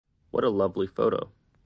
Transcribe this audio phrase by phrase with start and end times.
[0.31, 1.31] What a lovely photo.